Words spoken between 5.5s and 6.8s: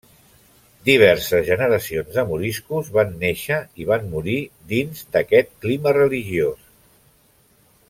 clima religiós.